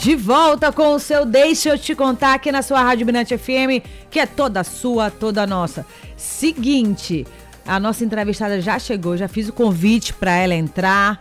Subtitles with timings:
[0.00, 3.84] De volta com o seu Deixa eu te contar aqui na sua Rádio Binante FM,
[4.10, 5.84] que é toda sua, toda nossa.
[6.16, 7.26] Seguinte,
[7.66, 11.18] a nossa entrevistada já chegou, já fiz o convite para ela entrar.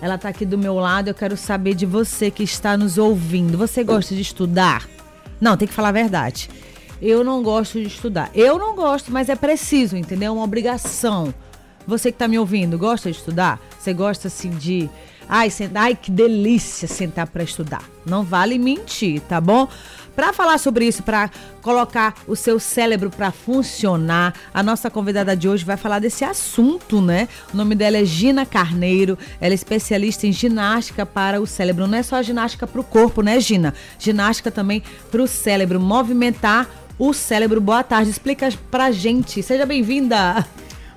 [0.00, 3.58] Ela tá aqui do meu lado, eu quero saber de você que está nos ouvindo.
[3.58, 4.88] Você gosta de estudar?
[5.38, 6.48] Não, tem que falar a verdade.
[7.02, 8.30] Eu não gosto de estudar.
[8.34, 10.28] Eu não gosto, mas é preciso, entendeu?
[10.28, 11.34] É uma obrigação.
[11.86, 13.60] Você que está me ouvindo, gosta de estudar?
[13.78, 14.88] Você gosta assim de
[15.28, 17.82] Ai, senta, ai, que delícia sentar para estudar.
[18.04, 19.68] Não vale mentir, tá bom?
[20.14, 21.30] Para falar sobre isso, para
[21.62, 27.00] colocar o seu cérebro para funcionar, a nossa convidada de hoje vai falar desse assunto,
[27.00, 27.28] né?
[27.52, 31.86] O nome dela é Gina Carneiro, ela é especialista em ginástica para o cérebro.
[31.86, 33.72] Não é só ginástica para o corpo, né, Gina?
[33.98, 36.68] Ginástica também para o cérebro, movimentar
[36.98, 37.60] o cérebro.
[37.60, 39.42] Boa tarde, explica pra gente.
[39.42, 40.46] Seja bem-vinda.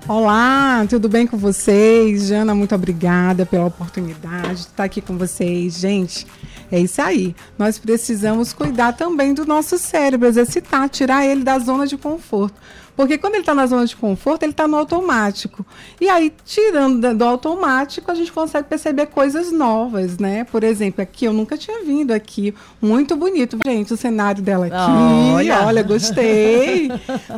[0.08, 2.28] Olá, tudo bem com vocês?
[2.28, 5.80] Jana, muito obrigada pela oportunidade de estar aqui com vocês.
[5.80, 6.28] Gente,
[6.72, 7.36] é isso aí.
[7.58, 12.54] Nós precisamos cuidar também do nosso cérebro, exercitar, tirar ele da zona de conforto.
[12.96, 15.66] Porque quando ele está na zona de conforto, ele está no automático.
[16.00, 20.46] E aí, tirando do automático, a gente consegue perceber coisas novas, né?
[20.46, 22.54] Por exemplo, aqui eu nunca tinha vindo aqui.
[22.82, 25.34] Muito bonito, gente, o cenário dela aqui.
[25.34, 26.90] Olha, olha gostei.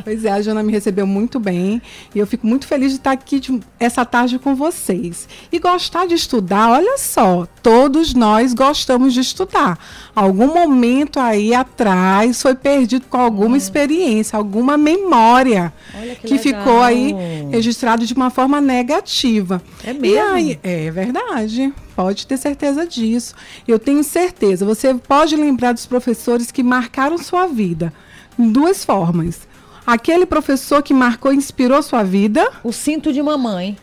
[0.04, 1.82] pois é, a Jana me recebeu muito bem.
[2.14, 5.28] E eu fico muito feliz de estar aqui de, essa tarde com vocês.
[5.50, 9.78] E gostar de estudar, olha só, todos nós gostamos de estudar.
[10.14, 13.56] Algum momento aí atrás foi perdido com alguma hum.
[13.56, 15.72] experiência, alguma memória história
[16.16, 17.14] que, que ficou aí
[17.50, 19.62] registrado de uma forma negativa.
[19.84, 20.32] É mesmo?
[20.32, 21.72] Aí, é verdade.
[21.96, 23.34] Pode ter certeza disso.
[23.66, 24.64] Eu tenho certeza.
[24.64, 27.92] Você pode lembrar dos professores que marcaram sua vida.
[28.38, 29.48] Duas formas.
[29.86, 32.48] Aquele professor que marcou e inspirou sua vida.
[32.62, 33.76] O cinto de mamãe.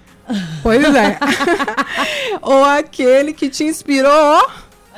[0.63, 1.19] Pois é.
[2.41, 4.47] Ou aquele que te inspirou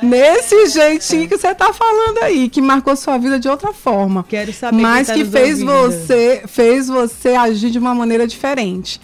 [0.02, 4.24] Nesse jeitinho que você está falando aí, que marcou sua vida de outra forma.
[4.28, 4.80] Quero saber.
[4.80, 9.00] Mas tá que fez você, fez você agir de uma maneira diferente.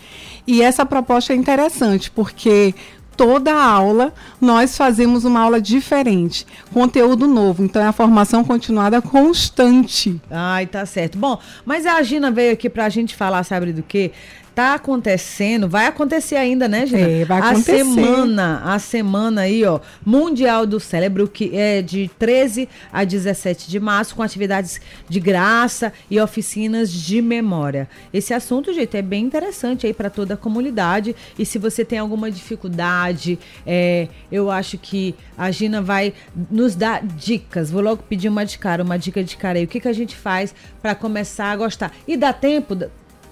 [0.46, 2.74] E essa proposta é interessante, porque
[3.16, 7.64] toda aula nós fazemos uma aula diferente, conteúdo novo.
[7.64, 10.20] Então é a formação continuada constante.
[10.30, 11.16] Ai, tá certo.
[11.16, 14.12] Bom, mas a Gina veio aqui para a gente falar, sabe do quê?
[14.54, 17.08] Tá acontecendo, vai acontecer ainda, né, Gina?
[17.08, 17.80] É, vai acontecer.
[17.80, 23.68] A semana, a semana aí, ó, Mundial do Cérebro, que é de 13 a 17
[23.68, 27.88] de março, com atividades de graça e oficinas de memória.
[28.12, 31.16] Esse assunto, gente, é bem interessante aí para toda a comunidade.
[31.38, 36.14] E se você tem alguma dificuldade, é, eu acho que a Gina vai
[36.50, 37.70] nos dar dicas.
[37.70, 39.64] Vou logo pedir uma de cara, uma dica de cara aí.
[39.64, 41.92] O que, que a gente faz para começar a gostar?
[42.06, 42.76] E dá tempo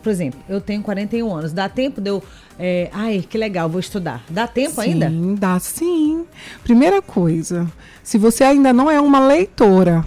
[0.02, 2.22] por exemplo, eu tenho 41 anos, dá tempo de eu.
[2.58, 4.22] É, ai, que legal, vou estudar.
[4.28, 5.08] Dá tempo sim, ainda?
[5.08, 6.26] Sim, dá sim.
[6.62, 7.66] Primeira coisa,
[8.02, 10.04] se você ainda não é uma leitora,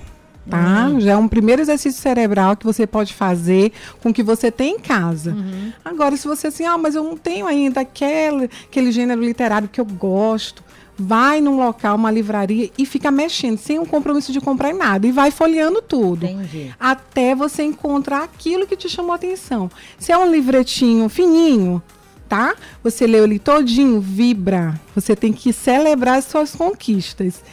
[0.50, 0.88] tá?
[0.88, 1.00] Uhum.
[1.00, 4.76] Já é um primeiro exercício cerebral que você pode fazer com o que você tem
[4.76, 5.32] em casa.
[5.32, 5.72] Uhum.
[5.84, 9.80] Agora, se você assim, ah, mas eu não tenho ainda aquele, aquele gênero literário que
[9.80, 10.64] eu gosto,
[10.98, 15.06] vai num local, uma livraria e fica mexendo, sem um compromisso de comprar nada.
[15.06, 16.26] E vai folheando tudo.
[16.26, 16.74] Entendi.
[16.80, 19.70] Até você encontrar aquilo que te chamou a atenção.
[20.00, 21.82] Se é um livretinho fininho,
[22.30, 22.56] tá?
[22.84, 24.80] Você leu ele todinho, vibra.
[24.96, 27.44] Você tem que celebrar as suas conquistas.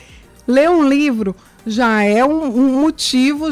[0.47, 1.34] Ler um livro
[1.66, 3.48] já é um, um motivo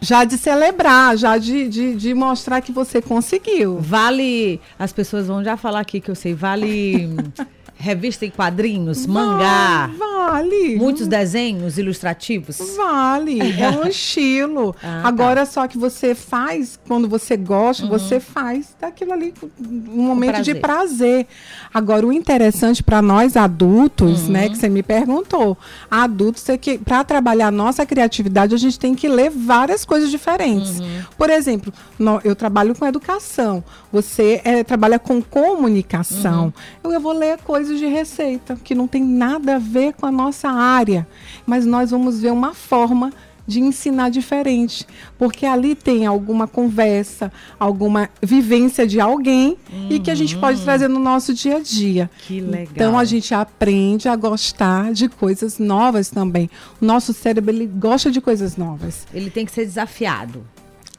[0.00, 3.78] já de celebrar, já de, de, de, mostrar que você conseguiu.
[3.80, 7.08] Vale, as pessoas vão já falar aqui que eu sei, vale
[7.78, 9.90] Revista em quadrinhos, mangá.
[9.98, 10.76] Vale.
[10.76, 12.58] Muitos desenhos ilustrativos.
[12.76, 13.38] Vale.
[13.56, 14.74] É um estilo.
[14.82, 15.08] Ah, tá.
[15.08, 15.46] Agora tá.
[15.46, 17.88] só que você faz quando você gosta, uhum.
[17.88, 20.54] você faz daquilo ali um momento prazer.
[20.54, 21.26] de prazer.
[21.72, 24.32] Agora o interessante para nós adultos, uhum.
[24.32, 25.56] né, que você me perguntou,
[25.90, 30.78] adultos é que para trabalhar nossa criatividade a gente tem que ler várias coisas diferentes.
[30.78, 31.02] Uhum.
[31.16, 33.64] Por exemplo, no, eu trabalho com educação.
[33.92, 36.52] Você é, trabalha com comunicação.
[36.84, 36.92] Uhum.
[36.92, 40.12] Eu vou ler coisas coisas de receita que não tem nada a ver com a
[40.12, 41.06] nossa área,
[41.44, 43.12] mas nós vamos ver uma forma
[43.44, 44.86] de ensinar diferente,
[45.16, 49.88] porque ali tem alguma conversa, alguma vivência de alguém uhum.
[49.90, 52.10] e que a gente pode trazer no nosso dia a dia.
[52.26, 52.72] Que legal.
[52.74, 56.50] Então a gente aprende a gostar de coisas novas também.
[56.80, 59.06] O nosso cérebro ele gosta de coisas novas.
[59.14, 60.44] Ele tem que ser desafiado.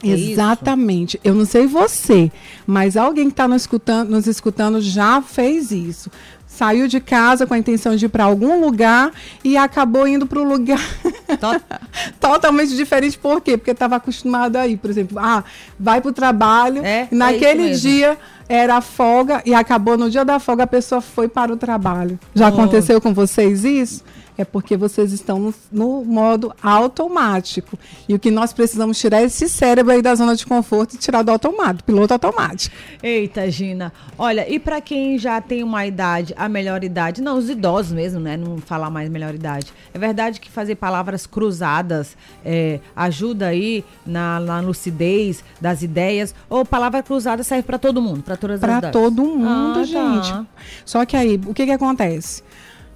[0.03, 1.19] É Exatamente.
[1.23, 2.31] Eu não sei você,
[2.67, 6.11] mas alguém que está nos escutando, nos escutando já fez isso
[6.57, 9.11] saiu de casa com a intenção de ir para algum lugar
[9.43, 10.81] e acabou indo para um lugar
[12.19, 13.17] totalmente diferente.
[13.17, 13.57] Por quê?
[13.57, 15.43] Porque estava acostumado aí, por exemplo, ah,
[15.79, 18.17] vai para o trabalho, é, naquele é dia
[18.49, 22.17] era folga e acabou no dia da folga a pessoa foi para o trabalho.
[22.33, 22.47] Já oh.
[22.49, 24.03] aconteceu com vocês isso?
[24.37, 27.77] É porque vocês estão no, no modo automático.
[28.07, 30.97] E o que nós precisamos tirar é esse cérebro aí da zona de conforto e
[30.97, 32.75] tirar do automático, piloto automático.
[33.01, 33.91] Eita, Gina.
[34.17, 38.19] Olha, e para quem já tem uma idade, a melhor idade, não, os idosos mesmo,
[38.19, 38.37] né?
[38.37, 39.73] Não falar mais melhor idade.
[39.93, 46.35] É verdade que fazer palavras cruzadas é, ajuda aí na, na lucidez das ideias?
[46.49, 48.81] Ou palavra cruzada serve para todo mundo, para todas as idades?
[48.81, 50.31] Para todo mundo, ah, gente.
[50.31, 50.45] Tá.
[50.85, 52.43] Só que aí, o que que acontece?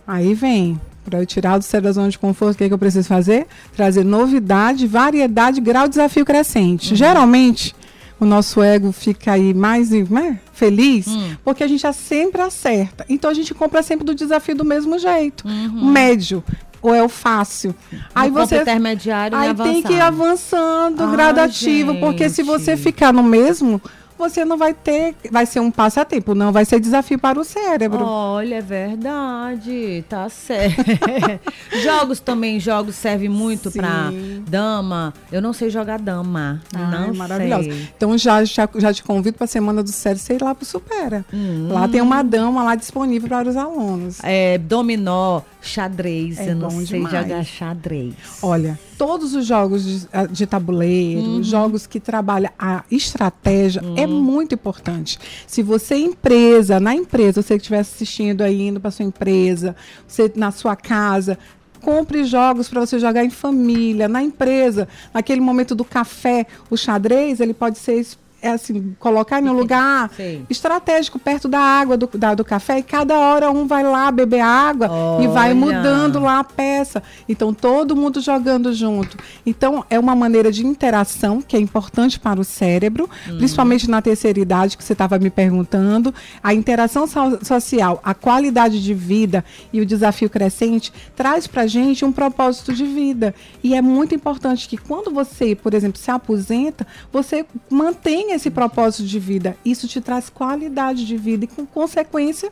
[0.06, 2.74] Aí vem para eu tirar do cérebro da zona de conforto, o que, é que
[2.74, 3.48] eu preciso fazer?
[3.76, 6.92] Trazer novidade, variedade, grau de desafio crescente.
[6.92, 6.96] Uhum.
[6.96, 7.76] Geralmente,
[8.20, 11.38] o nosso ego fica aí mais né, feliz, uhum.
[11.44, 13.06] porque a gente já sempre acerta.
[13.10, 15.48] Então a gente compra sempre do desafio do mesmo jeito.
[15.48, 15.82] Uhum.
[15.82, 16.44] O médio
[16.82, 17.76] ou é o fácil.
[18.14, 22.02] Aí você intermediário aí tem que ir avançando ah, gradativo, gente.
[22.02, 23.82] porque se você ficar no mesmo,
[24.22, 28.06] você não vai ter, vai ser um passatempo, não vai ser desafio para o cérebro.
[28.06, 30.82] Olha, é verdade, tá certo.
[31.84, 34.12] jogos também, jogos servem muito para
[34.48, 35.14] dama.
[35.32, 37.64] Eu não sei jogar dama, ah, não é maravilhoso.
[37.64, 37.90] Sei.
[37.98, 41.26] Então já, já, já te convido para a semana do cérebro, sei lá para Supera.
[41.34, 41.70] Hum.
[41.72, 44.20] Lá tem uma dama lá disponível para os alunos.
[44.24, 47.16] É, dominó, xadrez, é eu não sei demais.
[47.16, 48.14] jogar xadrez.
[48.42, 51.44] Olha, todos os jogos de, ah, de tabuleiro, uhum.
[51.44, 53.96] jogos que trabalham a estratégia, uhum.
[53.96, 55.20] é muito importante.
[55.46, 59.76] Se você, empresa, na empresa, você que estiver assistindo aí, indo para sua empresa,
[60.08, 61.38] você na sua casa,
[61.82, 64.88] compre jogos para você jogar em família, na empresa.
[65.14, 67.94] Naquele momento do café, o xadrez, ele pode ser
[68.42, 70.46] é assim, colocar em um lugar Sim.
[70.50, 74.40] estratégico, perto da água do, da, do café, e cada hora um vai lá beber
[74.40, 75.24] água Olha.
[75.24, 77.04] e vai mudando lá a peça.
[77.30, 79.18] Então, todo mundo jogando junto.
[79.46, 83.38] Então, é uma maneira de interação que é importante para o cérebro, hum.
[83.38, 86.14] principalmente na terceira idade, que você estava me perguntando.
[86.42, 92.04] A interação so social, a qualidade de vida e o desafio crescente traz para gente
[92.04, 93.36] um propósito de vida.
[93.64, 99.04] E é muito importante que quando você, por exemplo, se aposenta, você mantenha esse propósito
[99.04, 99.56] de vida.
[99.64, 102.52] Isso te traz qualidade de vida e, com consequência,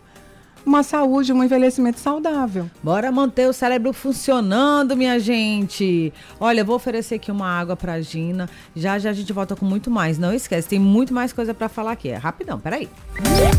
[0.66, 2.70] uma saúde, um envelhecimento saudável.
[2.84, 6.14] Bora manter o cérebro funcionando, minha gente.
[6.40, 8.50] Olha, eu vou oferecer aqui uma água pra Gina.
[8.76, 10.18] Já já a gente volta com muito mais.
[10.18, 12.10] Não esquece, tem muito mais coisa para falar aqui.
[12.10, 12.88] É rapidão, peraí.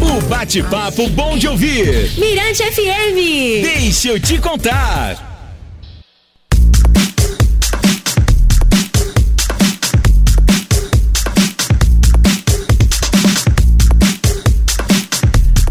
[0.01, 2.11] O bate-papo bom de ouvir.
[2.19, 3.63] Mirante FM.
[3.63, 5.40] Deixa eu te contar.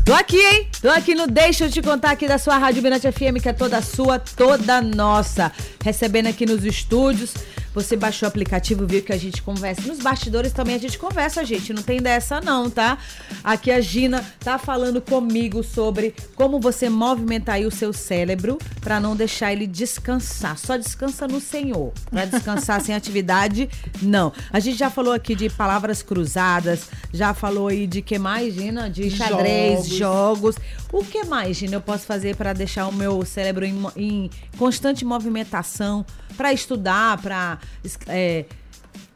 [0.09, 0.67] Tô aqui, hein?
[0.81, 3.53] Tô aqui no Deixa eu te contar aqui da sua Rádio Mirante FM, que é
[3.53, 5.51] toda sua, toda nossa.
[5.83, 7.35] Recebendo aqui nos estúdios
[7.73, 9.81] você baixou o aplicativo, viu que a gente conversa.
[9.87, 11.73] Nos bastidores também a gente conversa, gente.
[11.73, 12.97] Não tem dessa, não, tá?
[13.43, 18.99] Aqui a Gina tá falando comigo sobre como você movimentar aí o seu cérebro para
[18.99, 20.57] não deixar ele descansar.
[20.57, 21.93] Só descansa no Senhor.
[22.09, 23.69] Pra descansar sem atividade,
[24.01, 24.33] não.
[24.51, 28.89] A gente já falou aqui de palavras cruzadas, já falou aí de que mais, Gina?
[28.89, 29.97] De xadrez, jogos.
[29.97, 30.55] jogos.
[30.91, 35.05] O que mais, Gina, eu posso fazer para deixar o meu cérebro em, em constante
[35.05, 36.05] movimentação,
[36.35, 37.58] para estudar, para
[38.07, 38.45] é,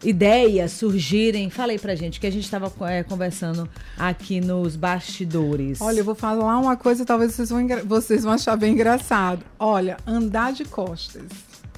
[0.03, 1.49] ideias surgirem?
[1.49, 3.67] Falei pra gente que a gente estava é, conversando
[3.97, 5.81] aqui nos bastidores.
[5.81, 9.43] Olha, eu vou falar uma coisa, talvez vocês vão, vocês vão achar bem engraçado.
[9.59, 11.23] Olha, andar de costas.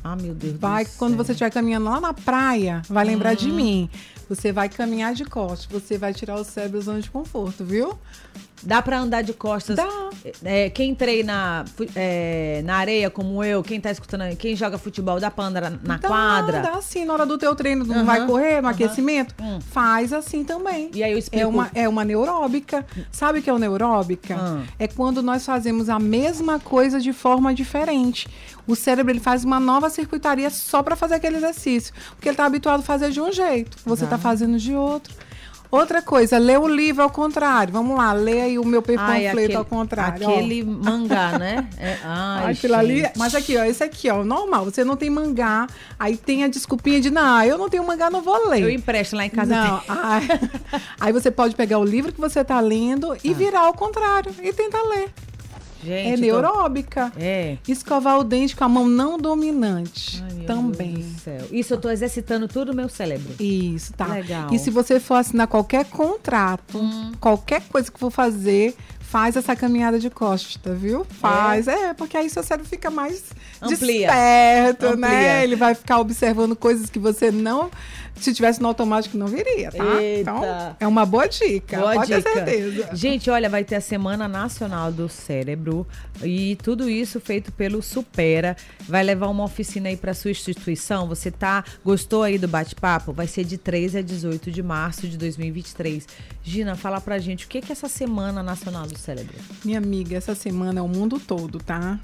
[0.04, 0.96] Ah, meu Deus vai, do céu.
[1.00, 3.56] Quando você estiver caminhando lá na praia, vai lembrar de uhum.
[3.56, 3.90] mim.
[4.28, 7.98] Você vai caminhar de costas, você vai tirar o cérebro da zona de conforto, viu?
[8.64, 9.76] Dá para andar de costas.
[9.76, 10.10] Dá.
[10.44, 11.66] É, quem treina
[11.96, 15.98] é, na areia, como eu, quem tá escutando, quem joga futebol, dá pra andar na
[15.98, 16.62] dá, quadra?
[16.62, 18.74] Dá sim, na hora do teu treino, não uhum, vai correr no uhum.
[18.74, 19.36] aquecimento?
[19.40, 19.62] Uhum.
[19.62, 20.90] Faz assim também.
[20.94, 21.44] E aí eu explico.
[21.44, 22.86] É uma, é uma neuróbica.
[23.12, 24.36] Sabe o que é o neuróbica?
[24.36, 24.64] Hum.
[24.80, 28.28] É quando nós fazemos a mesma coisa de forma diferente.
[28.68, 31.94] O cérebro ele faz uma nova circuitaria só para fazer aquele exercício.
[32.16, 33.78] Porque ele tá habituado a fazer de um jeito.
[33.86, 35.14] Você tá fazendo de outro.
[35.72, 37.74] Outra coisa, lê o livro ao contrário.
[37.74, 40.26] Vamos lá, lê aí o meu panfleto ao contrário.
[40.26, 40.66] Aquele ó.
[40.66, 41.68] mangá, né?
[41.78, 43.04] É, ai, Aquilo ali.
[43.18, 44.66] Mas aqui, ó, esse aqui, ó, normal.
[44.66, 45.68] Você não tem mangá,
[46.00, 48.62] aí tem a desculpinha de, não, eu não tenho mangá, não vou ler.
[48.62, 49.54] Eu empresto lá em casa.
[49.54, 50.28] Não, ai,
[51.00, 53.34] aí você pode pegar o livro que você está lendo e ah.
[53.34, 55.12] virar ao contrário e tentar ler.
[55.86, 57.12] Gente, é neuróbica.
[57.12, 57.20] Tô...
[57.22, 57.58] É.
[57.68, 60.24] Escovar o dente com a mão não dominante.
[60.24, 61.06] Ai, também.
[61.52, 63.36] Isso eu tô exercitando tudo no meu cérebro.
[63.40, 64.08] Isso, tá.
[64.08, 64.54] Legal.
[64.54, 67.12] E se você for assinar qualquer contrato, hum.
[67.20, 68.76] qualquer coisa que for fazer,
[69.16, 71.06] faz essa caminhada de costa, viu?
[71.06, 71.70] Faz.
[71.70, 73.24] É, porque aí seu cérebro fica mais
[73.62, 74.08] Amplia.
[74.10, 75.08] desperto, Amplia.
[75.10, 75.44] né?
[75.46, 77.72] Ele vai ficar observando coisas que você não.
[78.18, 80.02] Se tivesse no automático, não viria, tá?
[80.02, 80.32] Eita.
[80.32, 81.78] Então, é uma boa dica.
[81.78, 82.22] Boa pode dica.
[82.22, 82.90] ter certeza.
[82.94, 85.86] Gente, olha, vai ter a Semana Nacional do Cérebro
[86.24, 88.56] e tudo isso feito pelo Supera.
[88.88, 91.08] Vai levar uma oficina aí para sua instituição.
[91.08, 93.12] Você tá gostou aí do bate-papo?
[93.12, 96.08] Vai ser de 13 a 18 de março de 2023.
[96.42, 99.05] Gina, fala pra gente o que que é essa Semana Nacional do Cérebro?
[99.64, 102.00] Minha amiga, essa semana é o mundo todo, tá?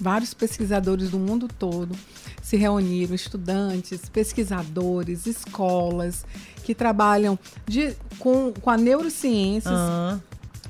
[0.00, 1.94] Vários pesquisadores do mundo todo
[2.42, 6.24] se reuniram, estudantes, pesquisadores, escolas
[6.64, 10.18] que trabalham de- com, com a neurociência Ah,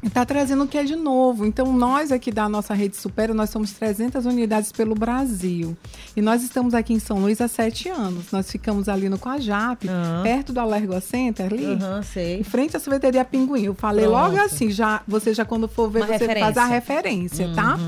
[0.02, 1.44] Está trazendo o que é de novo.
[1.44, 5.76] Então, nós aqui da nossa rede Supera, nós somos 300 unidades pelo Brasil.
[6.16, 8.32] E nós estamos aqui em São Luís há sete anos.
[8.32, 10.22] Nós ficamos ali no Coajap, Aham.
[10.22, 11.66] perto do Alergo Center, ali.
[11.66, 12.40] aham, sei.
[12.40, 13.64] Em frente à sorveteria Pinguim.
[13.64, 14.18] Eu falei Pronto.
[14.32, 17.46] logo assim, já, você já quando for ver, Uma você faz a referência.
[17.46, 17.78] referência, tá?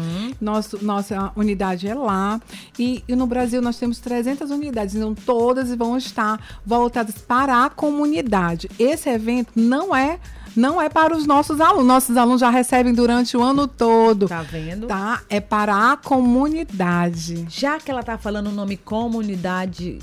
[0.40, 2.38] Nosso, nossa unidade é lá.
[2.78, 7.71] E, e no Brasil nós temos 300 unidades, então todas vão estar voltadas para a
[7.71, 8.69] comunidade.
[8.78, 10.19] Esse evento não é
[10.57, 11.87] não é para os nossos alunos.
[11.87, 14.29] Nossos alunos já recebem durante o ano todo.
[14.29, 14.87] Tá vendo?
[14.87, 15.23] Tá?
[15.29, 17.47] É para a comunidade.
[17.49, 19.99] Já que ela tá falando o nome comunidade,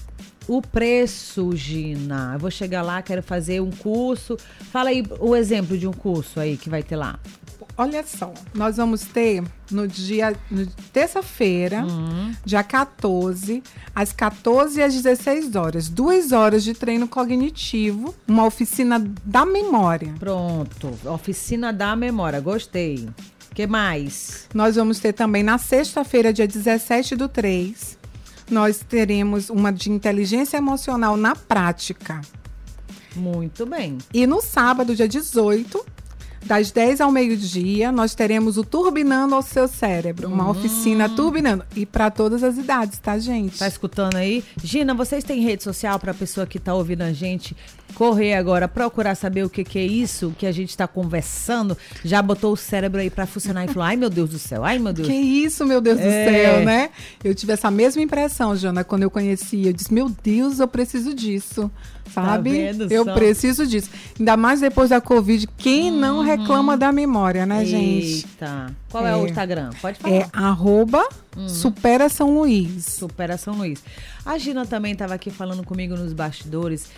[0.48, 2.32] o preço, Gina.
[2.34, 4.36] Eu vou chegar lá, quero fazer um curso.
[4.72, 7.20] Fala aí o exemplo de um curso aí que vai ter lá.
[7.82, 10.36] Olha só, nós vamos ter no dia
[10.92, 12.34] terça-feira, Uhum.
[12.46, 13.64] dia 14,
[13.96, 20.14] às 14 às 16 horas, duas horas de treino cognitivo, uma oficina da memória.
[20.20, 20.94] Pronto.
[21.06, 22.42] Oficina da memória.
[22.42, 23.08] Gostei.
[23.56, 24.48] que mais?
[24.54, 27.98] Nós vamos ter também na sexta-feira, dia 17 do 3,
[28.52, 32.20] nós teremos uma de inteligência emocional na prática.
[33.16, 33.98] Muito bem.
[34.14, 35.84] E no sábado, dia 18,
[36.46, 41.64] das 10 ao meio-dia, nós teremos o Turbinando ao Seu Cérebro, uma oficina turbinando.
[41.76, 43.60] E para todas as idades, tá, gente?
[43.60, 44.44] Tá escutando aí?
[44.64, 47.56] Gina, vocês têm rede social pra pessoa que tá ouvindo a gente
[47.96, 51.78] correr agora, procurar saber o que, que é isso que a gente tá conversando?
[52.06, 54.80] Já botou o cérebro aí pra funcionar e falou: ai meu Deus do céu, ai
[54.80, 55.08] meu Deus.
[55.08, 56.26] Que isso, meu Deus do É.
[56.26, 56.90] céu, né?
[57.24, 59.66] Eu tive essa mesma impressão, Jana, quando eu conheci.
[59.66, 61.70] Eu disse, meu Deus, eu preciso disso.
[62.14, 62.50] Sabe?
[62.50, 63.14] vendo eu só?
[63.14, 63.90] preciso disso.
[64.18, 65.48] Ainda mais depois da Covid.
[65.58, 68.26] Quem não reclama da memória, né, gente?
[68.26, 68.74] Eita.
[68.90, 69.16] Qual é.
[69.16, 69.30] o É.
[69.30, 69.70] Instagram?
[69.82, 70.14] Pode falar.
[70.16, 71.08] É arroba
[71.48, 72.86] Supera São Luís.
[72.86, 73.84] Superação Luiz.
[74.26, 76.90] A Gina também estava aqui falando comigo nos bastidores.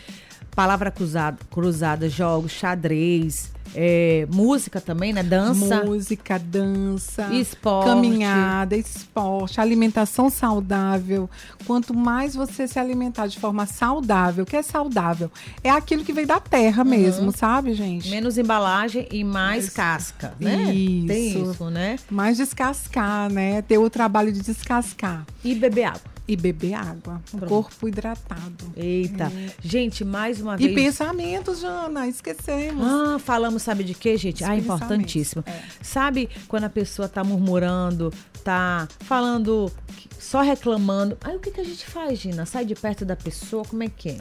[0.55, 5.23] Palavra cruzada, cruzada jogos, xadrez, é, música também, né?
[5.23, 5.83] Dança.
[5.83, 7.87] Música, dança, Esporte.
[7.87, 11.29] caminhada, esporte, alimentação saudável.
[11.65, 15.31] Quanto mais você se alimentar de forma saudável, o que é saudável?
[15.63, 18.09] É aquilo que vem da terra mesmo, sabe, gente?
[18.09, 20.73] Menos embalagem e mais casca, né?
[20.73, 21.07] Isso.
[21.07, 21.97] Tem isso, né?
[22.09, 23.61] Mais descascar, né?
[23.61, 25.25] Ter o trabalho de descascar.
[25.43, 26.11] E beber água.
[26.31, 27.21] E beber água.
[27.29, 27.45] Pronto.
[27.47, 28.71] corpo hidratado.
[28.77, 29.29] Eita.
[29.61, 30.61] Gente, mais uma É.
[30.61, 30.75] E vez.
[30.75, 32.85] pensamentos, Jana, esquecemos.
[32.87, 34.43] Ah, falamos, sabe de quê, gente?
[34.45, 35.43] Ah, importantíssimo.
[35.43, 38.13] pensamentos, Sabe quando a pessoa tá murmurando,
[38.45, 39.69] tá falando,
[40.17, 41.17] só reclamando.
[41.21, 42.45] Aí o que, que a gente faz, Gina?
[42.45, 44.17] Sai de perto da pessoa, como é que é?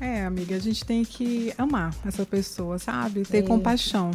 [0.00, 3.22] É, amiga, a gente tem que amar essa pessoa, sabe?
[3.22, 3.42] Ter É.
[3.42, 4.12] compaixão.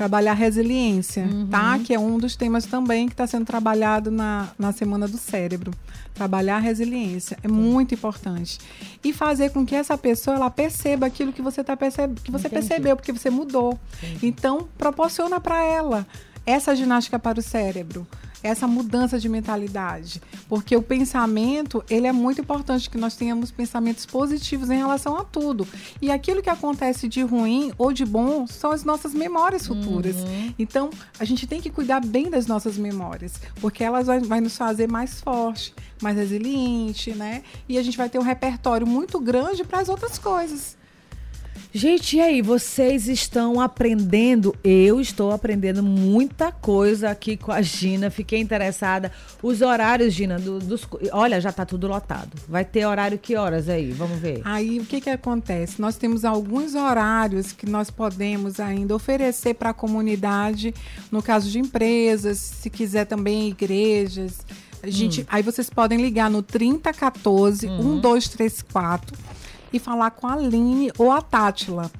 [0.00, 1.78] Trabalhar resiliência, tá?
[1.78, 5.74] Que é um dos temas também que está sendo trabalhado na, na Semana do Cérebro.
[6.14, 8.58] Trabalhar resiliência é muito importante.
[9.04, 12.46] E fazer com que essa pessoa ela perceba aquilo que você, tá perceb que você
[12.46, 12.66] Entendi.
[12.66, 13.78] percebeu, porque você mudou.
[14.22, 16.06] Então, proporciona para ela
[16.46, 18.06] essa ginástica para o cérebro,
[18.42, 24.06] essa mudança de mentalidade, porque o pensamento, ele é muito importante que nós tenhamos pensamentos
[24.06, 25.66] positivos em relação a tudo.
[26.00, 30.16] E aquilo que acontece de ruim ou de bom são as nossas memórias futuras.
[30.58, 34.56] Então, a gente tem que cuidar bem das nossas memórias, porque elas vai, vai nos
[34.56, 37.42] fazer mais forte, mais resiliente, né?
[37.68, 40.79] E a gente vai ter um repertório muito grande para as outras coisas.
[41.72, 44.52] Gente, e aí, vocês estão aprendendo?
[44.64, 48.10] Eu estou aprendendo muita coisa aqui com a Gina.
[48.10, 49.12] Fiquei interessada.
[49.40, 50.84] Os horários, Gina, do- dos.
[51.12, 52.30] Olha, já tá tudo lotado.
[52.48, 53.92] Vai ter horário que horas aí?
[53.92, 54.40] Vamos ver.
[54.44, 55.80] Aí o que, que acontece?
[55.80, 60.74] Nós temos alguns horários que nós podemos ainda oferecer para a comunidade,
[61.08, 64.38] no caso de empresas, se quiser também igrejas.
[64.82, 69.16] A gente, Aí vocês podem ligar no 3014 1234
[69.72, 71.90] e falar com a Aline ou a Tátila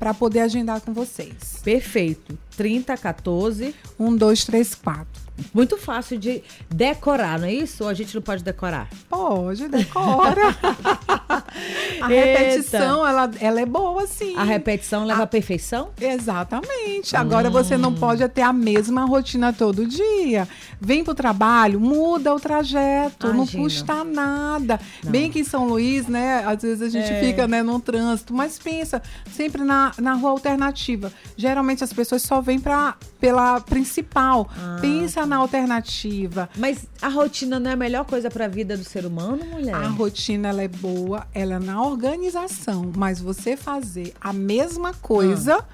[0.00, 1.60] para poder agendar com vocês.
[1.62, 2.36] Perfeito.
[2.56, 3.74] 3014.
[3.98, 5.30] 1234.
[5.54, 7.82] Muito fácil de decorar, não é isso?
[7.84, 8.88] Ou a gente não pode decorar?
[9.08, 10.54] Pode, decora.
[12.00, 14.36] A repetição, ela, ela é boa, sim.
[14.36, 15.90] A repetição leva à perfeição?
[16.00, 17.16] Exatamente.
[17.16, 20.46] Agora você não pode ter a mesma rotina todo dia.
[20.80, 23.62] Vem pro trabalho, muda o trajeto, não Imagina.
[23.64, 24.80] custa nada.
[25.04, 25.10] Não.
[25.10, 26.42] Bem que em São Luís, né?
[26.46, 27.20] Às vezes a gente É.
[27.20, 29.02] fica né, num trânsito, mas pensa
[29.34, 31.12] sempre na, na rua alternativa.
[31.36, 34.48] Geralmente as pessoas só vêm pra, pela principal.
[34.56, 36.48] Ah, pensa na alternativa.
[36.56, 39.74] Mas a rotina não é a melhor coisa pra vida do ser humano, mulher?
[39.74, 45.56] A rotina ela é boa, ela é na organização, mas você fazer a mesma coisa
[45.58, 45.64] Ah.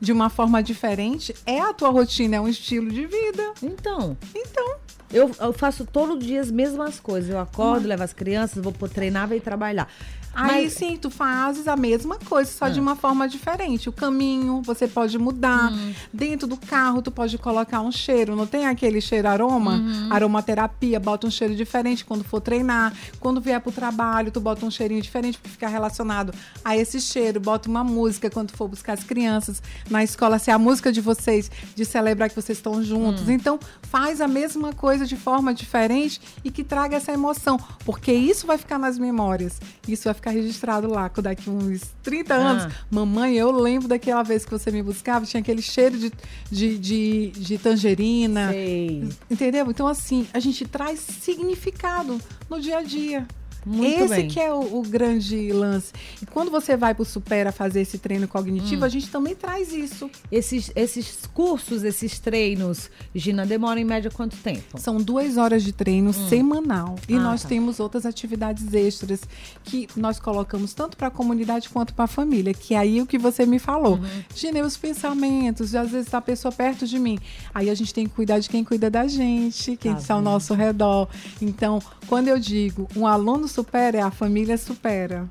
[0.00, 3.52] de uma forma diferente é a tua rotina, é um estilo de vida.
[3.62, 4.76] Então, Então,
[5.12, 7.30] eu, eu faço todo dia as mesmas coisas.
[7.30, 9.88] Eu acordo, levo as crianças, vou treinar, venho trabalhar.
[10.34, 12.82] Aí Mas- sim, tu fazes a mesma coisa, só de Ah.
[12.82, 13.88] uma forma diferente.
[13.88, 15.72] O caminho você pode mudar.
[15.72, 15.92] Hum.
[16.12, 19.74] Dentro do carro tu pode colocar um cheiro, não tem aquele cheiro aroma?
[19.76, 20.08] Uhum.
[20.12, 22.92] Aromaterapia, bota um cheiro diferente quando for treinar.
[23.18, 26.32] Quando vier pro trabalho, tu bota um cheirinho diferente para ficar relacionado
[26.64, 27.40] a esse cheiro.
[27.40, 31.00] Bota uma música quando for buscar as crianças na escola, se é a música de
[31.00, 33.26] vocês, de celebrar que vocês estão juntos.
[33.28, 33.32] Hum.
[33.32, 38.46] Então, faz a mesma coisa de forma diferente e que traga essa emoção, porque isso
[38.46, 39.60] vai ficar nas memórias.
[39.86, 42.64] Isso vai ficar registrado lá, daqui uns 30 anos.
[42.64, 42.70] Ah.
[42.90, 46.12] Mamãe, eu lembro daquela vez que você me buscava, tinha aquele cheiro de,
[46.50, 48.50] de, de, de tangerina.
[48.50, 49.08] Sei.
[49.30, 49.66] Entendeu?
[49.70, 53.26] Então, assim, a gente traz significado no dia a dia.
[53.66, 54.28] Muito esse bem.
[54.28, 55.92] que é o, o grande lance.
[56.22, 58.84] E quando você vai pro Supera fazer esse treino cognitivo, Hum.
[58.84, 60.10] a gente também traz isso.
[60.30, 64.78] Esses, esses cursos, esses treinos, Gina, demoram em média quanto tempo?
[64.78, 66.96] São duas horas de treino semanal.
[67.08, 67.48] E Ah, nós tá.
[67.48, 69.20] temos outras atividades extras
[69.64, 72.52] que nós colocamos tanto para a comunidade quanto para a família.
[72.54, 73.94] Que é aí o que você me falou.
[73.96, 74.22] Uhum.
[74.34, 77.18] Gine, os pensamentos, às vezes tá a pessoa perto de mim.
[77.54, 80.20] Aí a gente tem que cuidar de quem cuida da gente, quem Tá está ao
[80.20, 80.30] vendo?
[80.30, 81.08] nosso redor.
[81.40, 85.28] Então, quando eu digo um aluno supera, é a família supera.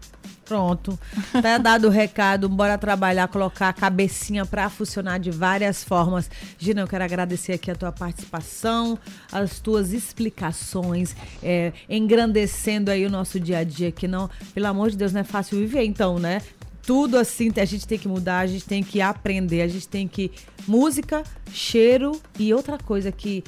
[0.47, 0.97] Pronto.
[1.41, 6.29] Tá dado o recado, bora trabalhar, colocar a cabecinha pra funcionar de várias formas.
[6.57, 8.97] Gina, eu quero agradecer aqui a tua participação,
[9.29, 14.89] as tuas explicações, é, engrandecendo aí o nosso dia a dia, que não, pelo amor
[14.89, 16.41] de Deus, não é fácil viver, então, né?
[16.81, 20.07] Tudo assim, a gente tem que mudar, a gente tem que aprender, a gente tem
[20.07, 20.31] que.
[20.65, 23.43] Música, cheiro e outra coisa que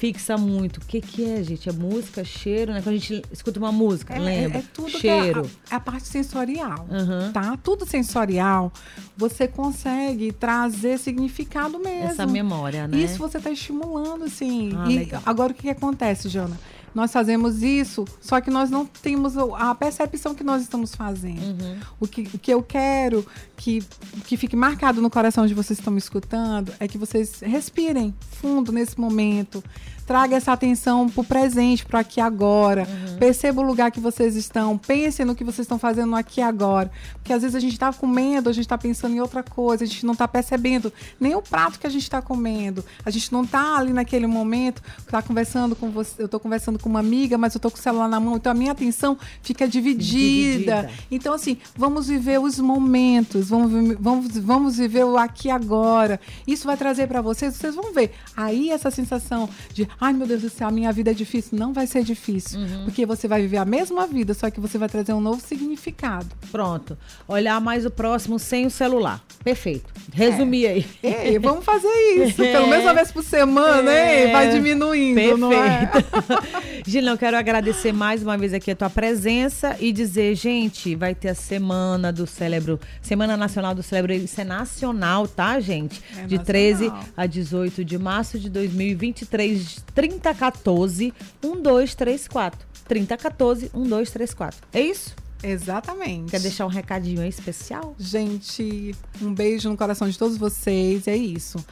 [0.00, 0.78] fixa muito.
[0.78, 1.68] O que, que é, gente?
[1.68, 2.80] É música, cheiro, né?
[2.80, 4.56] Quando a gente escuta uma música, É, lembra?
[4.58, 5.42] é- é tudo cheiro.
[5.42, 7.30] que é a, a parte sensorial, Aham.
[7.32, 7.58] tá?
[7.62, 8.72] Tudo sensorial,
[9.14, 12.08] você consegue trazer significado mesmo.
[12.08, 12.96] Essa memória, né?
[12.96, 14.72] Isso você está estimulando, assim.
[14.74, 15.22] Ah, e legal.
[15.26, 16.58] agora o que, que acontece, Jana?
[16.94, 21.62] Nós fazemos isso, só que nós não temos a percepção que nós estamos fazendo.
[21.62, 21.78] Uhum.
[22.00, 23.26] O, que, o que eu quero
[23.56, 23.82] que,
[24.26, 28.14] que fique marcado no coração de vocês que estão me escutando é que vocês respirem
[28.30, 29.62] fundo nesse momento.
[30.10, 32.82] Traga essa atenção pro presente, pro aqui e agora.
[32.82, 33.16] Uhum.
[33.18, 34.76] Perceba o lugar que vocês estão.
[34.76, 36.90] Pensem no que vocês estão fazendo aqui e agora.
[37.12, 39.86] Porque às vezes a gente tá comendo, a gente tá pensando em outra coisa, a
[39.86, 42.84] gente não tá percebendo nem o prato que a gente tá comendo.
[43.04, 46.88] A gente não tá ali naquele momento, tá conversando com você, eu tô conversando com
[46.88, 49.68] uma amiga, mas eu tô com o celular na mão, então a minha atenção fica
[49.68, 50.02] dividida.
[50.02, 50.90] Dividida.
[51.08, 56.18] Então, assim, vamos viver os momentos, vamos, vamos, vamos viver o aqui e agora.
[56.48, 58.10] Isso vai trazer para vocês, vocês vão ver.
[58.36, 61.58] Aí essa sensação de, ai meu Deus do céu, a minha vida é difícil.
[61.58, 62.58] Não vai ser difícil.
[62.84, 66.26] Porque você vai viver a mesma vida, só que você vai trazer um novo significado.
[66.50, 66.96] Pronto.
[67.28, 69.22] Olhar mais o próximo sem o celular.
[69.44, 69.92] Perfeito.
[70.12, 70.86] Resumir aí.
[71.02, 72.36] Ei, vamos fazer isso.
[72.42, 74.26] Pelo menos uma vez por semana, É.
[74.26, 74.32] hein?
[74.32, 75.86] Vai diminuindo, não é?
[75.86, 76.82] Perfeito.
[76.90, 81.28] Gilão, quero agradecer mais uma vez aqui a tua presença e dizer, gente, vai ter
[81.28, 86.00] a semana do cérebro, Semana Nacional do Cérebro, isso é nacional, tá, gente?
[86.12, 86.44] É de nacional.
[86.46, 92.60] 13 a 18 de março de 2023, 3014 1234.
[92.86, 94.60] 3014 1234.
[94.72, 95.14] É isso?
[95.42, 96.30] Exatamente.
[96.30, 97.94] Quer deixar um recadinho aí especial?
[97.98, 101.08] Gente, um beijo no coração de todos vocês.
[101.08, 101.64] É isso.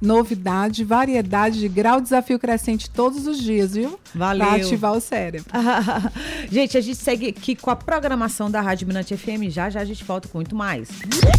[0.00, 3.98] Novidade, variedade de grau desafio crescente todos os dias, viu?
[4.14, 4.46] Valeu.
[4.46, 5.50] Pra ativar o cérebro.
[6.50, 9.50] gente, a gente segue aqui com a programação da Rádio Minante FM.
[9.50, 10.88] Já já a gente volta com muito mais.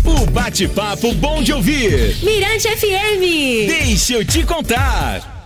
[0.03, 2.17] O bate-papo bom de ouvir.
[2.21, 3.67] Mirante FM.
[3.67, 5.38] Deixa eu te contar.